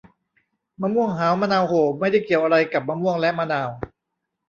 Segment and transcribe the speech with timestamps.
[0.81, 3.69] มะม่วงหาวมะนาวโห่ ไม่ได้เกี่ยวอะไรกับมะม่วงและมะนาว